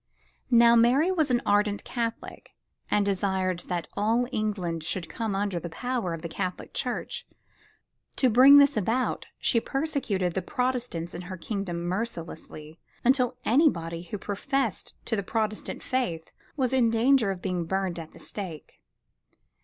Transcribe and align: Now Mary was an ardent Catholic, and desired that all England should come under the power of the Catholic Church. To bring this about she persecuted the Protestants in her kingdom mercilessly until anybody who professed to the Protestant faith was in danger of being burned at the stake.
Now 0.49 0.75
Mary 0.75 1.11
was 1.11 1.29
an 1.29 1.43
ardent 1.45 1.83
Catholic, 1.83 2.55
and 2.89 3.05
desired 3.05 3.59
that 3.67 3.87
all 3.93 4.27
England 4.31 4.83
should 4.83 5.07
come 5.07 5.35
under 5.35 5.59
the 5.59 5.69
power 5.69 6.15
of 6.15 6.23
the 6.23 6.27
Catholic 6.27 6.73
Church. 6.73 7.27
To 8.15 8.27
bring 8.27 8.57
this 8.57 8.75
about 8.75 9.27
she 9.37 9.59
persecuted 9.59 10.33
the 10.33 10.41
Protestants 10.41 11.13
in 11.13 11.21
her 11.29 11.37
kingdom 11.37 11.83
mercilessly 11.83 12.79
until 13.05 13.37
anybody 13.45 14.01
who 14.01 14.17
professed 14.17 14.95
to 15.05 15.15
the 15.15 15.21
Protestant 15.21 15.83
faith 15.83 16.31
was 16.57 16.73
in 16.73 16.89
danger 16.89 17.29
of 17.29 17.39
being 17.39 17.65
burned 17.65 17.99
at 17.99 18.11
the 18.11 18.19
stake. 18.19 18.81